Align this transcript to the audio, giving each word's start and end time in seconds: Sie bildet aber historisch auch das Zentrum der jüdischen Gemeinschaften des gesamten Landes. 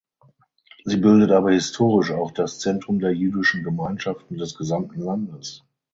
Sie 0.83 0.97
bildet 0.97 1.29
aber 1.29 1.51
historisch 1.51 2.09
auch 2.11 2.31
das 2.31 2.57
Zentrum 2.57 2.97
der 2.99 3.13
jüdischen 3.13 3.61
Gemeinschaften 3.63 4.37
des 4.39 4.55
gesamten 4.55 4.99
Landes. 5.01 5.63